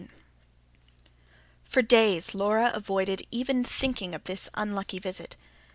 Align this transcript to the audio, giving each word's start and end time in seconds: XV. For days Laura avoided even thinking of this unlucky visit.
XV. 0.01 0.09
For 1.63 1.81
days 1.83 2.33
Laura 2.33 2.71
avoided 2.73 3.21
even 3.29 3.63
thinking 3.63 4.15
of 4.15 4.23
this 4.23 4.49
unlucky 4.55 4.97
visit. 4.97 5.35